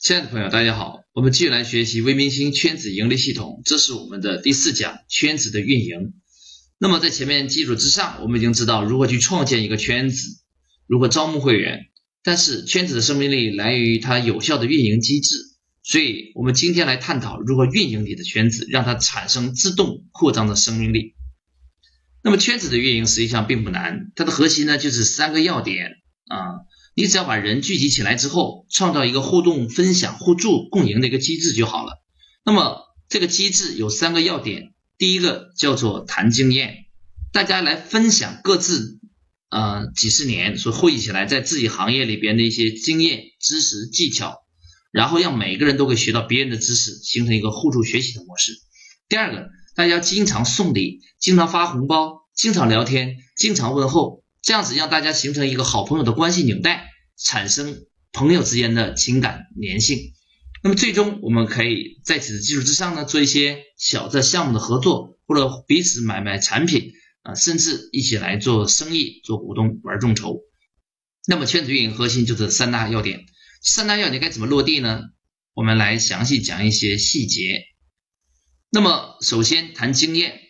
[0.00, 6.14] 亲爱的朋友，大家好，我们继续来学习微明星圈子盈利系统，这是我们的第四讲圈子的运营。
[6.78, 10.38] 那么在前面基础之上，我们已经知道如何去创建一个圈子，
[10.86, 11.90] 如何招募会员。
[12.22, 15.36] 但是圈子的生命力来源于它有效的运营机制，
[15.82, 21.14] 所以我们今天来探讨如何运营你的圈子，让它产生自动扩张的生命力。
[22.22, 25.90] 那么圈子的运营实际上并不难，它的核心呢就是三个要点
[26.24, 26.64] 啊。
[26.94, 32.02] 你只要把人聚集起来之后，创造一个互动、分享、互助、共赢的一个机制就好了。
[32.44, 36.86] 那么这个机制有三个要点，第一个叫做谈经验，
[37.32, 38.98] 大家来分享各自
[39.50, 44.38] 呃几十年所汇集起来在自己行业里边的一些经验、知识、技巧，
[44.90, 48.52] 然后让每个人都可以学到别人的知识，形成一个互助学习的模式。
[49.08, 54.22] 第二个，大家经常送礼，经常发红包，经常聊天，经常问候。
[54.42, 59.98] 这样子让大家形成一个好朋友的关系纽带，产生朋友之间的情感粘性。
[60.62, 70.40] 那么最终我们可以在此基础之上呢，做一些小的项目的合作，或者彼此买卖产品啊，甚至一起来做生意、做股东、玩众筹。
[71.26, 73.26] 那么圈子运营核心就是三大要点，
[73.62, 75.02] 三大要点该怎么落地呢？
[75.52, 77.62] 我们来详细讲一些细节。
[78.70, 80.40] 那么首先谈经验，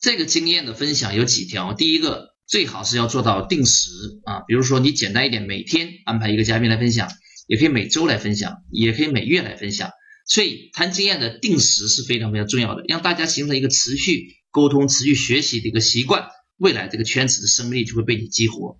[0.00, 2.31] 这个经验的分享有几条，第一个。
[2.46, 3.90] 最好是要做到定时
[4.24, 7.10] 啊，比如说你简单一点，每天安排一个嘉宾来分享，
[7.46, 9.90] 也可以每周来分享，也可以每月来分享。
[10.26, 18.78] 所以谈经验的定时是非常非常重要的，让大家形成一个持续沟通、持续学习的一个习惯，未来这个圈子的生命力就会被你激活。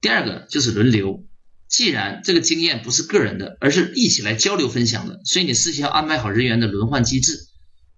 [0.00, 1.26] 第二个就是轮流，
[1.68, 7.38] 既然这个经验不是个人的，而是一起来交流分享的，所以你事先要安排好人员的轮换机制。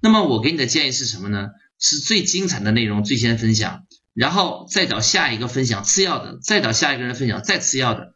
[0.00, 1.48] 那么我给你的建议是什么呢？
[1.78, 3.85] 是最精彩的内容最先分享。
[4.16, 8.14] 然后再找下一个分享次要的，再找下一个人分享再次要的，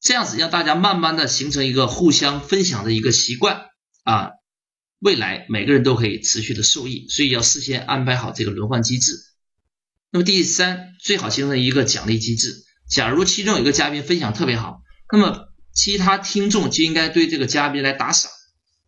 [0.00, 3.66] 这样子让大家慢慢的形成一个互相分享的一个习惯
[4.02, 4.30] 啊，
[4.98, 9.12] 未来每个人都可以持续的受益，所以要事先安排好这个轮换机制。
[10.10, 12.64] 那么第三，最好形成一个奖励机制。
[12.90, 14.80] 假如其中有一个嘉宾分享特别好，
[15.12, 18.32] 那么其他听众就应该对这个嘉宾来打赏，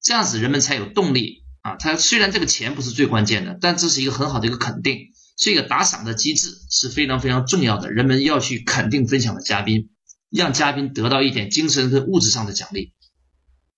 [0.02, 1.76] 这样子人们才有动力啊。
[1.76, 5.12] 他虽然这个钱不是最关键的，但这是一个很好的一个肯定。
[5.38, 9.88] 这个打赏的机制是非常非常重要的，人们要去肯定分享的嘉宾，
[10.30, 12.92] 让嘉宾得到一点精神和物质上的奖励。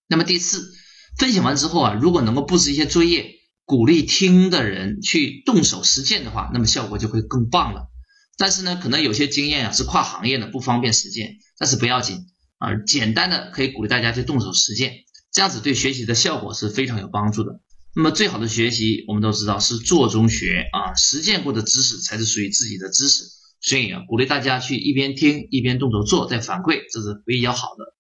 [0.09, 0.73] 那么第四，
[1.19, 3.35] 分享完之后啊，如果能够布置一些作业，
[3.67, 7.91] 鼓励听的人去动手实践的话，那么效果就会更棒了。
[8.39, 12.25] 但是呢，可能有些经验啊是跨行业的，不方便实践，但是不要紧
[12.57, 14.95] 啊，简单的可以鼓励大家去动手实践，
[15.31, 17.61] 这样子对学习的效果是非常有帮助的。
[17.95, 23.25] 那么最好的学习，我们都知道是做中学啊，实践过的知识才是属于自己的知识。
[23.61, 27.95] 所以啊，鼓励大家去一边听一边动手做，再反馈，这是比较好的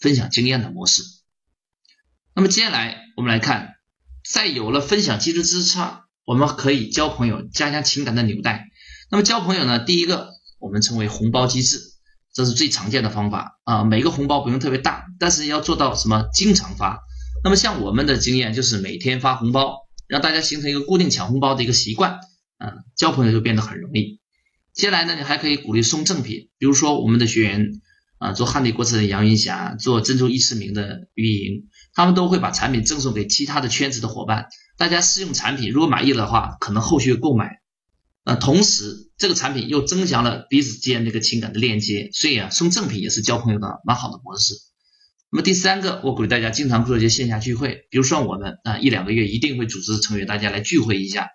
[0.00, 1.02] 分享经验的模式。
[2.34, 3.76] 那么接下来我们来看，
[4.28, 8.66] 在有了分享机制之上，我们可以交朋友，加强情感的纽带。
[9.10, 11.80] 那么交朋友呢，第一个我们称为红包机制，
[12.34, 13.84] 这是最常见的方法啊。
[13.84, 16.24] 每个红包不用特别大，但是要做到什么？
[16.34, 16.98] 经常发。
[17.44, 22.20] 那么像我们的经验就是每天发红包，让大家形成一个固定抢红包的一个习惯，
[22.58, 24.20] 啊，交朋友就变得很容易。
[24.72, 27.80] 接下来呢，你还可以鼓励送赠品，比如说我们的学员
[28.18, 37.58] 啊，做汉帝国策的杨云霞，做珍珠一次名的于莹，他们都会把产品赠送给其他的圈子的伙伴，大家试用产品，如果满意的话，可能后续购买。
[38.24, 44.54] 呃，同时这个产品又增强了彼此间这个情感的链接，所以啊，送赠品也是交朋友的蛮好的模式。
[45.30, 51.28] 那么第三个，我鼓励大家经常做一些线下聚会，比如说我们啊一两个月一定会组织成员大家来聚会一下，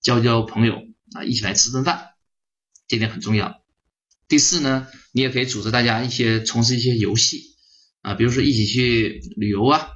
[0.00, 0.74] 交交朋友
[1.14, 2.10] 啊，一起来吃顿饭，
[2.86, 3.56] 这点很重要。
[4.28, 7.40] 第四呢，你也可以组织大家一些从事一些游戏
[8.02, 9.88] 啊，比如说一起去旅游啊，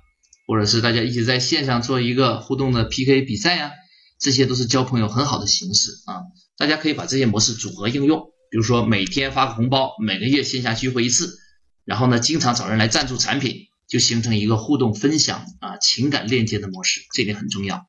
[0.49, 3.71] 或者是大家一起在线上做一个互动的 PK 比赛呀，
[4.19, 6.23] 这些都是交朋友很好的形式啊。
[6.57, 11.39] 大家可以把这些模式组合应用，比如说每天发个红包，每个月线下聚会一次。
[11.85, 17.87] 然后呢，经常找人来赞助产品，就形成一个互动分享啊情感链接的模式，这点很重要。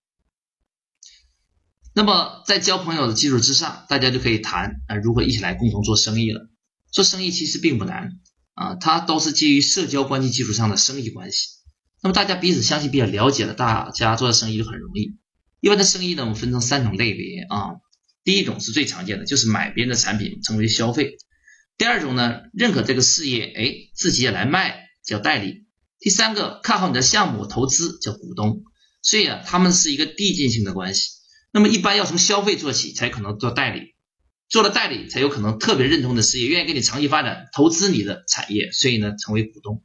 [1.94, 6.50] 那么在交朋友的基础之上，大家就可以谈啊如何一起来共同做生意了。
[6.92, 8.09] 做生意其实并不难
[8.53, 11.47] 啊，它都是基于社交关系基础上的生意关系。
[12.01, 15.18] 那么大家彼此相信比较了解了，大家做的生意就很容易。
[15.62, 17.75] 一般的生意呢，我们分成三种类别啊。
[18.24, 21.15] 第一种是最常见的，就是买别人的产品成为消费。
[21.77, 25.66] 第二种呢，认可这个事业，哎，自己也来卖，叫代理。
[26.00, 28.63] 第三个，看好你的项目，投资叫股东。
[29.01, 31.10] 所以啊，他们是一个递进性的关系。
[31.51, 33.95] 那么一般要从消费做起，才可能做代理。
[34.48, 39.83] 做了代理，才有可能特别认同的事业，愿意跟你长期发展，投资你的产业，所以呢，成为股东。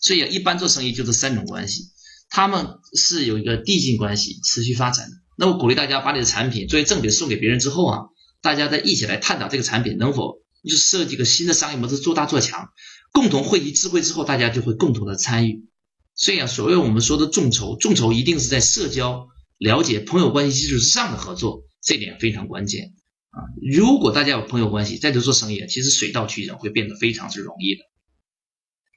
[0.00, 1.90] 所以一般做生意就这三种关系，
[2.28, 2.66] 他们
[2.96, 5.16] 是有一个递进关系，持续发展的。
[5.36, 7.98] 那我鼓励大家把你的产品作为赠品送给别人之后啊，
[8.40, 10.38] 大家再一起来探讨这个产品能否
[10.70, 12.70] 就设计个新的商业模式，做大做强，
[13.12, 15.68] 共同汇集智慧之后，大家就会共同的参与。
[16.14, 19.28] 所以啊，所谓我们说的众筹，众筹一定是在社交、
[19.58, 22.94] 了解、朋友关系基础之上的合作，这点非常关键
[23.30, 23.38] 啊。
[23.60, 27.82] 如果大家有朋友关系，在这做生意，其实水到渠成会变得非常之容易的。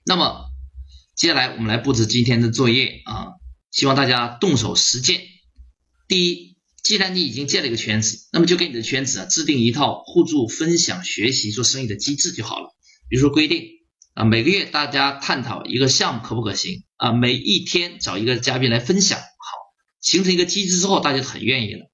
[0.06, 0.46] 那么
[1.16, 3.34] 接下来我们来布置今天的作业啊，
[3.70, 5.22] 希望大家动手实践。
[6.08, 6.49] 第一，
[6.84, 12.76] 既然你已经建了一个圈子，那么就给你的圈子啊制定一套互助、分享、学习、做生意的机制就好了。
[13.10, 13.66] 比如说规定
[14.14, 19.26] 啊，每个月大家探讨一个项目可不可行啊，每一天找一个嘉宾来分享，好，
[20.02, 21.92] 形成一个机制之后，大家很愿意了。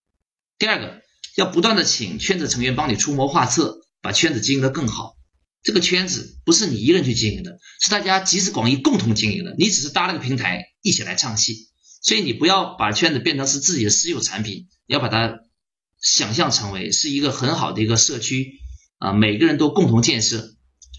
[0.58, 1.02] 第二个，
[1.36, 5.16] 要不断的请圈子成员帮你出谋划策，把圈子经营的更好。
[5.64, 11.70] 这个圈子不是你一个人去经营的，是大家集思广益共同经营的，你只是搭了个平台一起来唱戏。
[12.06, 15.40] 所以你不要把圈子变成是自己的私有产品，要把它
[16.00, 18.60] 想象成为是一个很好的一个社区
[19.00, 20.54] 啊，每个人都共同建设，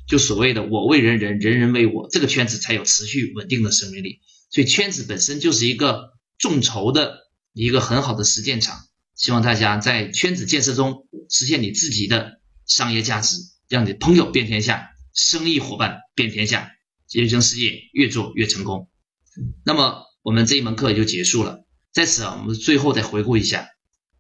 [0.08, 4.18] 就所谓的我为人人，人人为我，这个圈子才有持续稳定的生命力。
[4.50, 7.18] 所以圈子本身就是一个众筹的
[7.52, 8.76] 一个很好的实践场。
[9.14, 13.36] 希望大家在圈子建设中实现你自己的商业价值，
[13.68, 16.72] 让你朋友遍天下，生意伙伴遍天下，
[17.12, 18.88] 人生事业越做越成功。
[19.64, 20.02] 那么。
[20.26, 21.64] 我们这一门课也就结束了。
[21.92, 23.68] 在此啊，我们最后再回顾一下：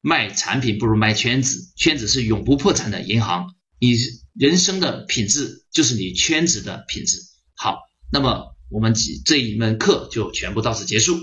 [0.00, 3.56] 卖产品不如卖圈子，圈子是永不破产的银行。
[3.80, 3.96] 你
[4.32, 7.18] 人生的品质就是你圈子的品质。
[7.56, 7.80] 好，
[8.12, 8.94] 那么我们
[9.24, 11.18] 这一门课就全部到此结束。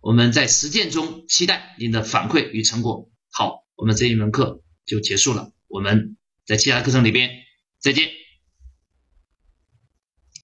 [0.00, 3.08] 我们在实践中期待您的反馈与成果。
[3.30, 5.50] 好，我们这一门课就结束了。
[5.66, 7.30] 我们在其他课程里边
[7.80, 8.10] 再见。